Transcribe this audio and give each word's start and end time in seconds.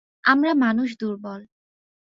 আমরা 0.23 0.51
মানুষ 0.55 0.89
দুর্বল। 0.99 1.41